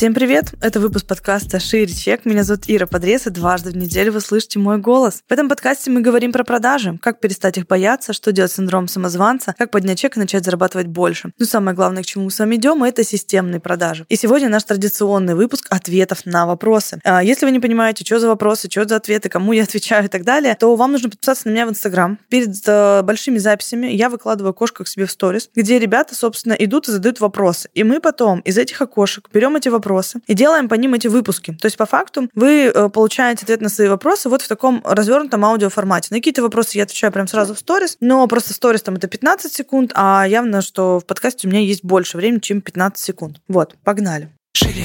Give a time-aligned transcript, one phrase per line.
[0.00, 0.54] Всем привет!
[0.62, 2.24] Это выпуск подкаста «Шире чек».
[2.24, 5.22] Меня зовут Ира Подрез, и дважды в неделю вы слышите мой голос.
[5.28, 8.88] В этом подкасте мы говорим про продажи, как перестать их бояться, что делать с синдромом
[8.88, 11.32] самозванца, как поднять чек и начать зарабатывать больше.
[11.38, 14.06] Ну, самое главное, к чему мы с вами идем, это системные продажи.
[14.08, 16.98] И сегодня наш традиционный выпуск ответов на вопросы.
[17.04, 20.08] А Если вы не понимаете, что за вопросы, что за ответы, кому я отвечаю и
[20.08, 22.18] так далее, то вам нужно подписаться на меня в Инстаграм.
[22.30, 26.88] Перед э, большими записями я выкладываю окошко к себе в сторис, где ребята, собственно, идут
[26.88, 27.68] и задают вопросы.
[27.74, 29.89] И мы потом из этих окошек берем эти вопросы
[30.26, 31.56] и делаем по ним эти выпуски.
[31.60, 35.44] То есть, по факту, вы э, получаете ответ на свои вопросы вот в таком развернутом
[35.44, 36.08] аудиоформате.
[36.10, 39.52] На какие-то вопросы я отвечаю прям сразу в сторис, но просто сторис там это 15
[39.52, 43.40] секунд, а явно, что в подкасте у меня есть больше времени, чем 15 секунд.
[43.48, 44.30] Вот, погнали.
[44.52, 44.84] Шире.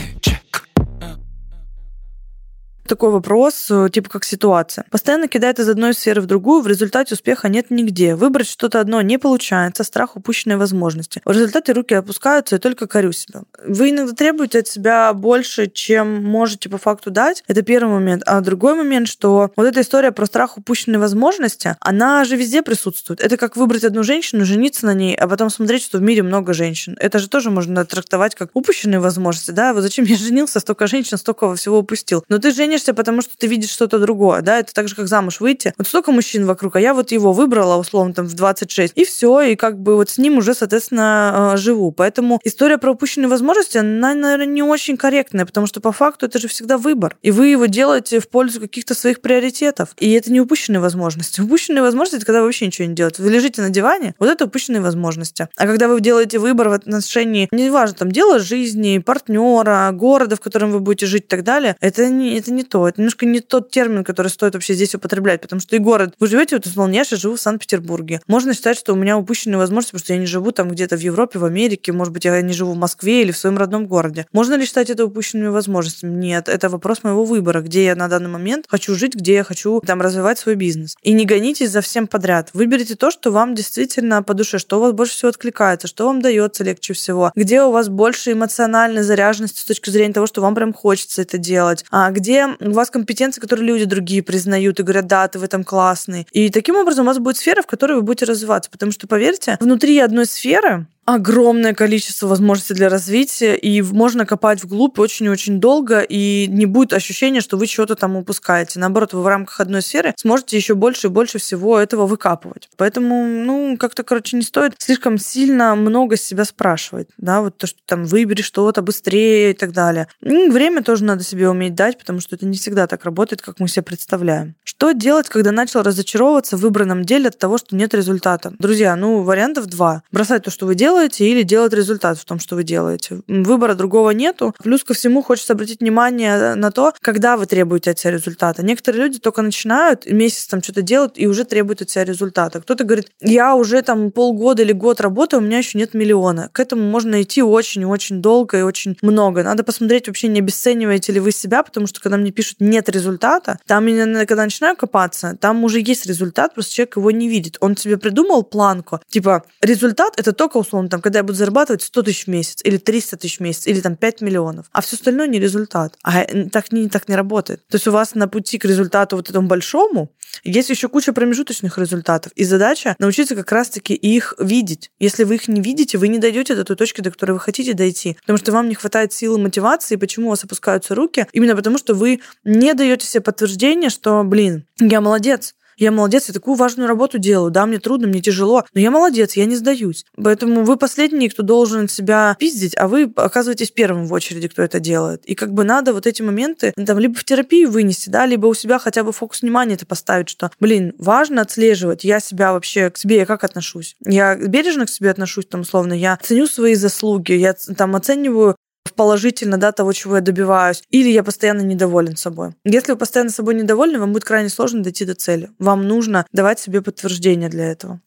[2.88, 4.86] Такой вопрос, э, типа как ситуация.
[4.92, 8.14] Постоянно кидает из одной сферы в другую, в результате успеха нет нигде.
[8.14, 11.20] Выбрать что-то одно не получается, страх упущенной возможности.
[11.26, 13.42] В результате руки опускаются и только корю себя.
[13.68, 17.44] Вы иногда требуете от себя больше, чем можете по факту дать.
[17.48, 18.22] Это первый момент.
[18.28, 23.20] А другой момент, что вот эта история про страх упущенной возможности, она же везде присутствует.
[23.20, 26.54] Это как выбрать одну женщину, жениться на ней, а потом смотреть, что в мире много
[26.54, 26.96] женщин.
[27.00, 29.50] Это же тоже можно трактовать как упущенные возможности.
[29.50, 32.24] Да, вот зачем я женился, столько женщин, столько всего упустил.
[32.30, 35.08] Но ты женишься женишься, потому что ты видишь что-то другое, да, это так же, как
[35.08, 35.74] замуж выйти.
[35.78, 39.42] Вот столько мужчин вокруг, а я вот его выбрала, условно, там, в 26, и все,
[39.42, 41.92] и как бы вот с ним уже, соответственно, э, живу.
[41.92, 46.40] Поэтому история про упущенные возможности, она, наверное, не очень корректная, потому что по факту это
[46.40, 49.90] же всегда выбор, и вы его делаете в пользу каких-то своих приоритетов.
[49.98, 51.42] И это не упущенные возможности.
[51.42, 53.24] Упущенные возможности, это когда вы вообще ничего не делаете.
[53.24, 55.48] Вы лежите на диване, вот это упущенные возможности.
[55.56, 60.72] А когда вы делаете выбор в отношении, неважно, там, дела жизни, партнера, города, в котором
[60.72, 62.88] вы будете жить и так далее, это не, это не то.
[62.88, 66.14] Это немножко не тот термин, который стоит вообще здесь употреблять, потому что и город...
[66.20, 68.22] Вы живете, вот, условно, я сейчас живу в Санкт-Петербурге.
[68.28, 71.00] Можно считать, что у меня упущенные возможности, потому что я не живу там где-то в
[71.00, 74.28] Европе, в Америке, может быть, я не живу в Москве или в своем родном городе.
[74.32, 76.16] Можно ли считать это упущенными возможностями?
[76.16, 79.82] Нет, это вопрос моего выбора, где я на данный момент хочу жить, где я хочу
[79.86, 80.96] там развивать свой бизнес.
[81.02, 82.50] И не гонитесь за всем подряд.
[82.54, 86.22] Выберите то, что вам действительно по душе, что у вас больше всего откликается, что вам
[86.22, 90.56] дается легче всего, где у вас больше эмоциональной заряженности с точки зрения того, что вам
[90.56, 95.08] прям хочется это делать, а где у вас компетенции, которые люди другие признают и говорят,
[95.08, 96.28] да, ты в этом классный.
[96.32, 98.70] И таким образом у вас будет сфера, в которой вы будете развиваться.
[98.72, 105.00] Потому что, поверьте, внутри одной сферы огромное количество возможностей для развития, и можно копать вглубь
[105.00, 108.80] очень-очень долго, и не будет ощущения, что вы что-то там упускаете.
[108.80, 112.70] Наоборот, вы в рамках одной сферы сможете еще больше и больше всего этого выкапывать.
[112.76, 117.80] Поэтому, ну, как-то, короче, не стоит слишком сильно много себя спрашивать, да, вот то, что
[117.86, 120.08] там выбери что-то быстрее и так далее.
[120.22, 123.60] И время тоже надо себе уметь дать, потому что это не всегда так работает, как
[123.60, 124.56] мы себе представляем.
[124.64, 128.54] Что делать, когда начал разочаровываться в выбранном деле от того, что нет результата?
[128.58, 130.02] Друзья, ну, вариантов два.
[130.12, 133.22] Бросать то, что вы делаете, делаете, или делать результат в том, что вы делаете.
[133.28, 134.56] Выбора другого нету.
[134.64, 138.64] Плюс ко всему хочется обратить внимание на то, когда вы требуете от себя результата.
[138.64, 142.62] Некоторые люди только начинают, месяц там что-то делают и уже требуют от себя результата.
[142.62, 146.50] Кто-то говорит, я уже там полгода или год работаю, у меня еще нет миллиона.
[146.54, 149.44] К этому можно идти очень-очень долго и очень много.
[149.44, 153.60] Надо посмотреть, вообще не обесцениваете ли вы себя, потому что когда мне пишут нет результата,
[153.68, 153.86] там
[154.26, 157.58] когда начинаю копаться, там уже есть результат, просто человек его не видит.
[157.60, 161.82] Он себе придумал планку, типа результат это только условно условно, там, когда я буду зарабатывать
[161.82, 164.96] 100 тысяч в месяц, или 300 тысяч в месяц, или там 5 миллионов, а все
[164.96, 165.98] остальное не результат.
[166.04, 167.66] А так не, так не работает.
[167.68, 170.12] То есть у вас на пути к результату вот этому большому
[170.44, 172.32] есть еще куча промежуточных результатов.
[172.36, 174.92] И задача научиться как раз-таки их видеть.
[175.00, 177.74] Если вы их не видите, вы не дойдете до той точки, до которой вы хотите
[177.74, 178.18] дойти.
[178.22, 179.96] Потому что вам не хватает силы мотивации.
[179.96, 181.28] Почему у вас опускаются руки?
[181.34, 186.34] Именно потому, что вы не даете себе подтверждение, что, блин, я молодец я молодец, я
[186.34, 187.52] такую важную работу делаю.
[187.52, 190.06] Да, мне трудно, мне тяжело, но я молодец, я не сдаюсь.
[190.16, 194.80] Поэтому вы последний, кто должен себя пиздить, а вы оказываетесь первым в очереди, кто это
[194.80, 195.26] делает.
[195.26, 198.54] И как бы надо вот эти моменты там либо в терапию вынести, да, либо у
[198.54, 202.98] себя хотя бы фокус внимания это поставить, что, блин, важно отслеживать, я себя вообще к
[202.98, 203.96] себе, я как отношусь.
[204.06, 208.56] Я бережно к себе отношусь, там, условно, я ценю свои заслуги, я там оцениваю
[208.94, 212.52] положительно, да, того, чего я добиваюсь, или я постоянно недоволен собой.
[212.64, 215.50] Если вы постоянно собой недовольны, вам будет крайне сложно дойти до цели.
[215.60, 218.02] Вам нужно давать себе подтверждение для этого.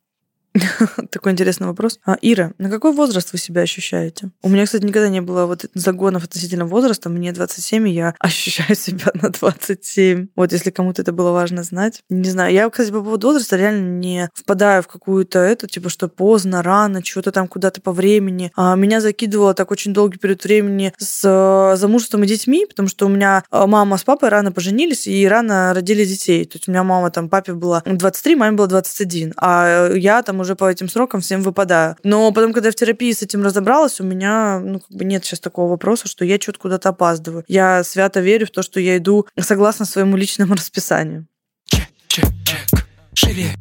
[1.10, 1.98] Такой интересный вопрос.
[2.04, 4.30] А, Ира, на какой возраст вы себя ощущаете?
[4.42, 7.08] У меня, кстати, никогда не было вот загонов относительно возраста.
[7.08, 10.28] Мне 27, и я ощущаю себя на 27.
[10.36, 12.02] Вот если кому-то это было важно знать.
[12.08, 12.52] Не знаю.
[12.52, 17.02] Я, кстати, по поводу возраста реально не впадаю в какую-то эту, типа, что поздно, рано,
[17.02, 18.50] чего-то там куда-то по времени.
[18.56, 23.06] А меня закидывало так очень долгий период времени с э, замужеством и детьми, потому что
[23.06, 26.44] у меня э, мама с папой рано поженились и рано родили детей.
[26.44, 29.34] То есть у меня мама там, папе было 23, маме было 21.
[29.36, 31.96] А я там уже по этим срокам всем выпадаю.
[32.02, 35.24] Но потом, когда я в терапии с этим разобралась, у меня ну, как бы нет
[35.24, 37.44] сейчас такого вопроса, что я что-то куда-то опаздываю.
[37.48, 41.26] Я свято верю в то, что я иду согласно своему личному расписанию.
[41.66, 42.86] Чек, чек, чек.
[43.14, 43.54] Живее.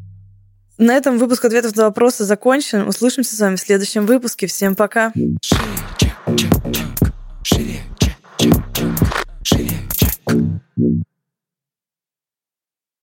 [0.78, 2.86] На этом выпуск ответов на вопросы закончен.
[2.86, 4.46] Услышимся с вами в следующем выпуске.
[4.46, 5.12] Всем пока.
[5.14, 5.34] Живее,
[5.98, 6.86] чек, чек, чек.
[7.42, 8.88] Живее, чек, чек, чек.
[9.42, 11.07] Живее.